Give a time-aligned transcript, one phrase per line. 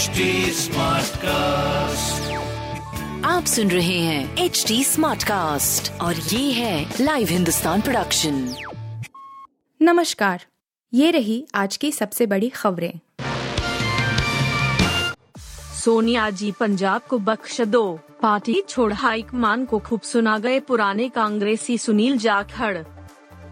[0.00, 0.08] HD
[1.16, 2.32] cast
[3.26, 8.54] आप सुन रहे हैं एच डी स्मार्ट कास्ट और ये है लाइव हिंदुस्तान प्रोडक्शन
[9.82, 10.44] नमस्कार
[10.94, 12.92] ये रही आज की सबसे बड़ी खबरें।
[15.84, 21.78] सोनिया जी पंजाब को बख्श दो। पार्टी छोड़ हाईकमान को खूब सुना गए पुराने कांग्रेसी
[21.78, 22.78] सुनील जाखड़।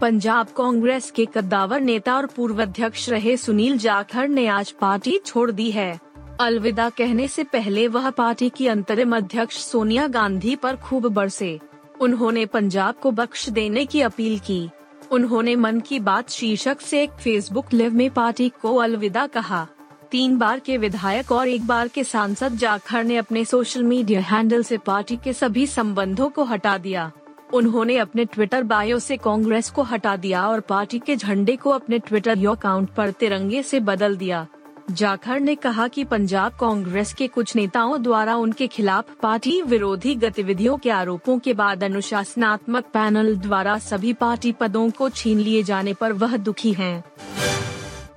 [0.01, 5.51] पंजाब कांग्रेस के कद्दावर नेता और पूर्व अध्यक्ष रहे सुनील जाखड़ ने आज पार्टी छोड़
[5.51, 6.08] दी है।
[6.41, 11.61] अलविदा कहने से पहले वह पार्टी की अंतरिम अध्यक्ष सोनिया गांधी पर खूब बरसे।
[12.01, 14.71] उन्होंने पंजाब को बख्श देने की अपील की।
[15.11, 19.67] उन्होंने मन की बात शीर्षक से एक फेसबुक लिव में पार्टी को अलविदा कहा।
[20.11, 24.63] तीन बार के विधायक और एक बार के सांसद जाखड़ ने अपने सोशल मीडिया हैंडल
[24.63, 27.11] से पार्टी के सभी संबंधों को हटा दिया।
[27.55, 31.99] उन्होंने अपने ट्विटर बायो से कांग्रेस को हटा दिया और पार्टी के झंडे को अपने
[31.99, 34.47] ट्विटर अकाउंट पर तिरंगे से बदल दिया।
[34.91, 40.77] जाखड़ ने कहा कि पंजाब कांग्रेस के कुछ नेताओं द्वारा उनके खिलाफ पार्टी विरोधी गतिविधियों
[40.77, 46.13] के आरोपों के बाद अनुशासनात्मक पैनल द्वारा सभी पार्टी पदों को छीन लिए जाने पर
[46.13, 47.05] वह दुखी हैं।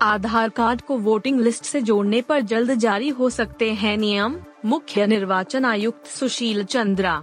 [0.02, 5.08] आधार कार्ड को वोटिंग लिस्ट से जोड़ने पर जल्द जारी हो सकते हैं नियम, मुख्य
[5.08, 7.22] निर्वाचन आयुक्त सुशील चंद्रा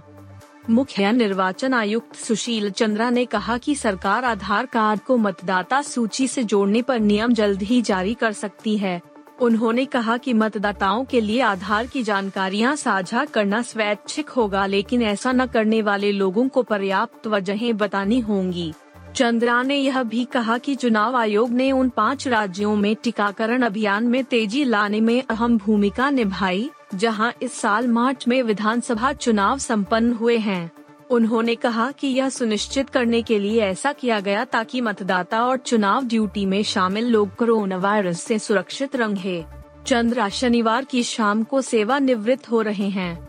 [0.69, 6.43] मुख्य निर्वाचन आयुक्त सुशील चंद्रा ने कहा कि सरकार आधार कार्ड को मतदाता सूची से
[6.43, 8.99] जोड़ने पर नियम जल्द ही जारी कर सकती है
[9.41, 15.31] उन्होंने कहा कि मतदाताओं के लिए आधार की जानकारियाँ साझा करना स्वैच्छिक होगा, लेकिन ऐसा
[15.31, 18.73] न करने वाले लोगों को पर्याप्त वजहें बतानी होंगी।
[19.15, 24.03] चंद्रा ने यह भी कहा कि चुनाव आयोग ने उन पाँच राज्यों में टीकाकरण अभियान
[24.03, 30.13] में तेज़ी लाने में अहम भूमिका निभाई, जहाँ इस साल मार्च में विधानसभा चुनाव संपन्न
[30.13, 30.71] हुए हैं।
[31.09, 36.05] उन्होंने कहा कि यह सुनिश्चित करने के लिए ऐसा किया गया ताकि मतदाता और चुनाव
[36.05, 39.43] ड्यूटी में शामिल लोग कोरोना वायरस से सुरक्षित रहे
[39.85, 43.27] चंद्रा शनिवार की शाम को सेवानिवृत्त हो रहे हैं।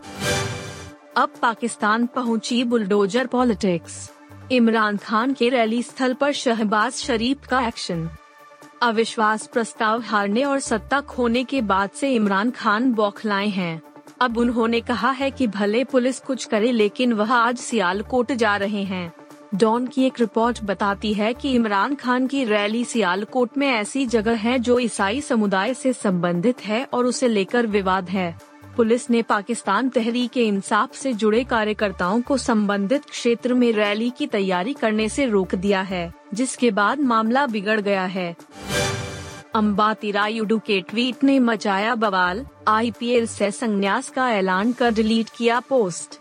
[1.17, 4.11] अब पाकिस्तान पहुँची बुलडोजर पॉलिटिक्स।
[4.51, 8.09] इमरान खान के रैली स्थल पर शहबाज शरीफ का एक्शन।
[8.81, 13.81] अविश्वास प्रस्ताव हारने और सत्ता खोने के बाद से इमरान खान बौखलाए हैं।
[14.21, 18.83] अब उन्होंने कहा है कि भले पुलिस कुछ करे लेकिन वह आज सियालकोट जा रहे
[18.83, 19.13] हैं।
[19.55, 24.35] डॉन की एक रिपोर्ट बताती है कि इमरान खान की रैली सियालकोट में ऐसी जगह
[24.35, 28.37] है जो ईसाई समुदाय से संबंधित है और उसे लेकर विवाद है।
[28.77, 34.73] पुलिस ने पाकिस्तान तहरीक इंसाफ से जुड़े कार्यकर्ताओं को संबंधित क्षेत्र में रैली की तैयारी
[34.73, 38.35] करने से रोक दिया है, जिसके बाद मामला बिगड़ गया है।
[39.53, 45.59] अम्बाती रायुडू के ट्वीट ने मचाया बवाल। आईपीएल से संन्यास का ऐलान कर डिलीट किया
[45.59, 46.19] पोस्ट।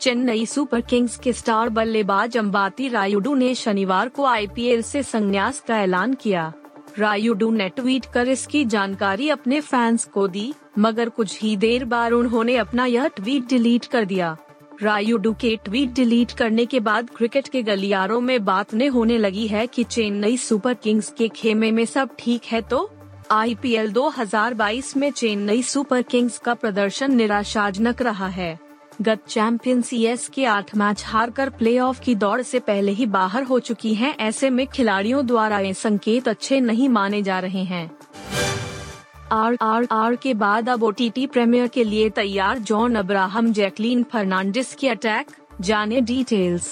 [0.00, 5.78] चेन्नई सुपर किंग्स के स्टार बल्लेबाज अम्बाती रायुडू ने शनिवार को आईपीएल से संन्यास का
[5.80, 6.52] ऐलान किया।
[6.98, 12.12] रायुडू ने ट्वीट कर इसकी जानकारी अपने फैंस को दी, मगर कुछ ही देर बाद
[12.12, 14.36] उन्होंने अपना यह ट्वीट डिलीट कर दिया।
[14.82, 19.46] रायुडू के ट्वीट डिलीट करने के बाद क्रिकेट के गलियारों में बात ने होने लगी
[19.46, 22.90] है कि चेन्नई सुपर किंग्स के खेमे में सब ठीक है तो
[23.30, 28.58] आईपीएल 2022 में चेन्नई सुपर किंग्स का प्रदर्शन निराशाजनक रहा है।
[29.02, 33.58] गत चैंपियन सीएस के आठ मैच हारकर प्लेऑफ की दौड़ से पहले ही बाहर हो
[33.58, 37.90] चुकी हैं, ऐसे में खिलाड़ियों द्वारा ये संकेत अच्छे नहीं माने जा रहे हैं।
[39.32, 44.74] आर आर आर के बाद अब ओटीटी प्रीमियर के लिए तैयार जॉन अब्राहम जैकलीन फर्नांडिस
[44.74, 46.68] की अटैक। जाने डिटेल्स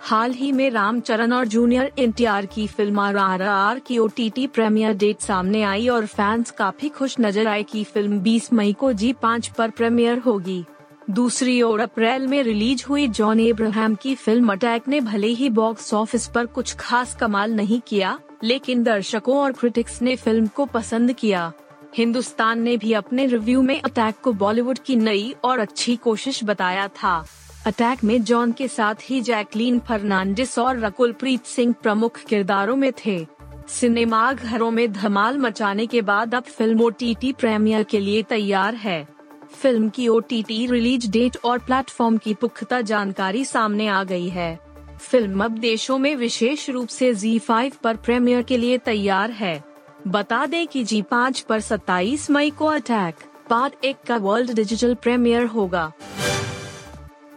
[0.00, 4.96] हाल ही में रामचरण और जूनियर एनटीआर की फ़िल्म आर आर आर की ओटीटी प्रीमियर
[4.96, 9.12] डेट सामने आई और फैंस काफ़ी खुश नज़र आए कि फ़िल्म 20 मई को जी
[9.12, 10.64] पाँच पर प्रीमियर होगी।
[11.10, 15.94] दूसरी ओर अप्रैल में रिलीज़ हुई जॉन एब्राहम की फ़िल्म अटैक ने भले ही बॉक्स
[15.94, 21.12] ऑफ़िस पर कुछ खास कमाल नहीं किया, लेकिन दर्शकों और क्रिटिक्स ने फ़िल्म को पसंद
[21.12, 21.52] किया।
[21.96, 26.88] हिंदुस्तान ने भी अपने रिव्यू में अटैक को बॉलीवुड की नई और अच्छी कोशिश बताया
[26.88, 27.26] था।
[27.66, 32.92] अटैक में जॉन के साथ ही जैकलीन फर्नांडिस और रकुल प्रीत सिंह प्रमुख किरदारों में
[33.06, 33.26] थे।
[33.68, 39.08] सिनेमा घरों में धमाल मचाने के बाद अब फ़िल्म ओटीटी प्रीमियर के लिए तैयार है।
[39.52, 44.58] फ़िल्म की ओटीटी रिलीज़ डेट और प्लेटफॉर्म की पुख्ता जानकारी सामने आ गई है।
[45.00, 49.67] फ़िल्म अब देशों में विशेष रूप से Z5 पर प्रीमियर के लिए तैयार है।
[50.06, 53.14] बता दें कि जी पाँच पर 27 मई को अटैक,
[53.50, 55.92] पार्ट एक का वर्ल्ड डिजिटल प्रीमियर होगा।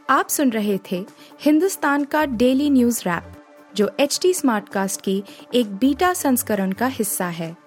[0.09, 1.05] आप सुन रहे थे
[1.41, 3.23] हिंदुस्तान का डेली न्यूज़ रैप,
[3.75, 5.23] जो एच टी स्मार्ट कास्ट की
[5.53, 7.57] एक बीटा संस्करण का हिस्सा है।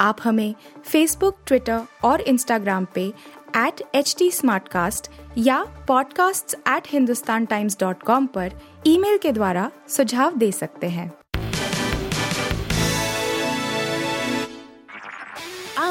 [0.00, 0.54] आप हमें
[0.84, 3.12] फेसबुक ट्विटर और इंस्टाग्राम पे
[3.56, 4.30] एट एच टी
[5.38, 8.52] या podcasts@hindustantimes.com पर
[8.86, 11.12] ईमेल के द्वारा सुझाव दे सकते हैं।